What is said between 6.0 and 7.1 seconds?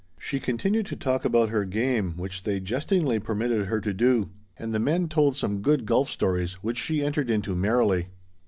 stories which she